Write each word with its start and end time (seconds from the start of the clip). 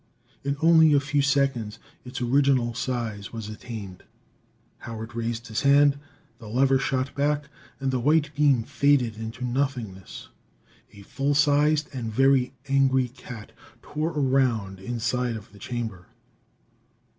In 0.43 0.57
only 0.61 0.93
a 0.93 0.99
few 0.99 1.21
seconds 1.21 1.77
its 2.03 2.21
original 2.23 2.73
size 2.73 3.31
was 3.31 3.49
attained. 3.49 4.01
Howard 4.79 5.13
raised 5.13 5.45
his 5.45 5.61
hand; 5.61 5.99
the 6.39 6.47
lever 6.49 6.79
shot 6.79 7.13
back 7.13 7.49
and 7.79 7.91
the 7.91 7.99
white 7.99 8.33
beam 8.33 8.63
faded 8.63 9.15
into 9.17 9.45
nothingness. 9.45 10.29
A 10.93 11.03
full 11.03 11.35
sized 11.35 11.87
and 11.93 12.11
very 12.11 12.51
angry 12.67 13.09
cat 13.09 13.51
tore 13.83 14.09
around 14.09 14.79
the 14.79 14.85
inside 14.85 15.35
of 15.35 15.51
the 15.51 15.59
chamber. 15.59 16.07